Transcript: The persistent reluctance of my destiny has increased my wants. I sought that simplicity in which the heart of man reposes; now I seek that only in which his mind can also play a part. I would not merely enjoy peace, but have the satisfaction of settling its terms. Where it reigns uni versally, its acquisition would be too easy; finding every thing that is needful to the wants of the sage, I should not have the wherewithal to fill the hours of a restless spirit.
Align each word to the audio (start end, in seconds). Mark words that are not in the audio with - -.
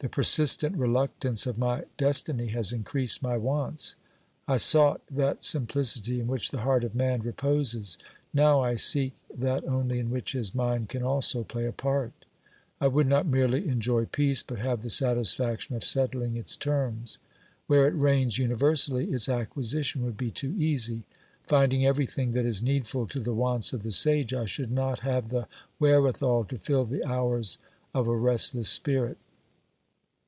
The 0.00 0.10
persistent 0.10 0.76
reluctance 0.76 1.46
of 1.46 1.56
my 1.56 1.84
destiny 1.96 2.48
has 2.48 2.70
increased 2.70 3.22
my 3.22 3.38
wants. 3.38 3.96
I 4.46 4.58
sought 4.58 5.00
that 5.10 5.42
simplicity 5.42 6.20
in 6.20 6.26
which 6.26 6.50
the 6.50 6.60
heart 6.60 6.84
of 6.84 6.94
man 6.94 7.22
reposes; 7.22 7.96
now 8.34 8.60
I 8.60 8.74
seek 8.74 9.14
that 9.34 9.64
only 9.64 9.98
in 9.98 10.10
which 10.10 10.32
his 10.32 10.54
mind 10.54 10.90
can 10.90 11.02
also 11.02 11.44
play 11.44 11.64
a 11.64 11.72
part. 11.72 12.12
I 12.78 12.88
would 12.88 13.06
not 13.06 13.24
merely 13.24 13.68
enjoy 13.68 14.04
peace, 14.04 14.42
but 14.42 14.58
have 14.58 14.82
the 14.82 14.90
satisfaction 14.90 15.74
of 15.76 15.82
settling 15.82 16.36
its 16.36 16.56
terms. 16.56 17.18
Where 17.66 17.88
it 17.88 17.94
reigns 17.94 18.36
uni 18.36 18.54
versally, 18.54 19.10
its 19.14 19.30
acquisition 19.30 20.04
would 20.04 20.18
be 20.18 20.30
too 20.30 20.52
easy; 20.58 21.04
finding 21.46 21.86
every 21.86 22.04
thing 22.06 22.32
that 22.32 22.44
is 22.44 22.62
needful 22.62 23.06
to 23.06 23.18
the 23.20 23.32
wants 23.32 23.72
of 23.72 23.82
the 23.82 23.92
sage, 23.92 24.34
I 24.34 24.44
should 24.44 24.70
not 24.70 25.00
have 25.00 25.30
the 25.30 25.48
wherewithal 25.78 26.44
to 26.44 26.58
fill 26.58 26.84
the 26.84 27.02
hours 27.02 27.56
of 27.94 28.06
a 28.06 28.14
restless 28.14 28.68
spirit. 28.68 29.16